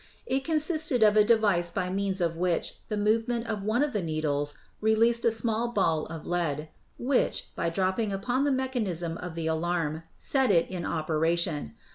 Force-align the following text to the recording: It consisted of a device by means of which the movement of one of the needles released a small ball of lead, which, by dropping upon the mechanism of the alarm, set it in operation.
It 0.25 0.43
consisted 0.43 1.03
of 1.03 1.15
a 1.15 1.23
device 1.23 1.69
by 1.69 1.91
means 1.91 2.21
of 2.21 2.35
which 2.35 2.77
the 2.89 2.97
movement 2.97 3.45
of 3.45 3.61
one 3.61 3.83
of 3.83 3.93
the 3.93 4.01
needles 4.01 4.55
released 4.81 5.25
a 5.25 5.31
small 5.31 5.67
ball 5.67 6.07
of 6.07 6.25
lead, 6.25 6.69
which, 6.97 7.49
by 7.55 7.69
dropping 7.69 8.11
upon 8.11 8.43
the 8.43 8.51
mechanism 8.51 9.15
of 9.19 9.35
the 9.35 9.45
alarm, 9.45 10.01
set 10.17 10.49
it 10.49 10.67
in 10.71 10.87
operation. 10.87 11.75